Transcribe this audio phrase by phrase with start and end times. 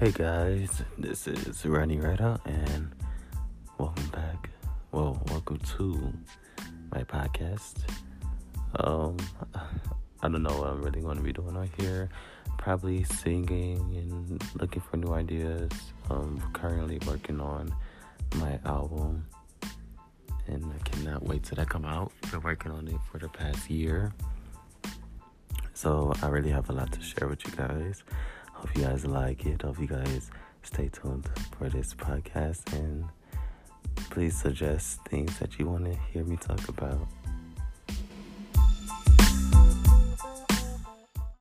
[0.00, 2.90] Hey guys, this is Ronnie Reda, and
[3.76, 4.48] welcome back.
[4.92, 6.14] Well, welcome to
[6.90, 7.74] my podcast.
[8.76, 9.18] Um,
[10.22, 12.08] I don't know what I'm really going to be doing on here.
[12.56, 15.70] Probably singing and looking for new ideas.
[16.08, 17.70] Um, currently working on
[18.36, 19.26] my album,
[20.46, 22.10] and I cannot wait till that come out.
[22.30, 24.14] Been working on it for the past year,
[25.74, 28.02] so I really have a lot to share with you guys.
[28.60, 29.62] Hope you guys like it.
[29.62, 30.30] Hope you guys
[30.62, 33.06] stay tuned for this podcast and
[34.10, 37.08] please suggest things that you want to hear me talk about.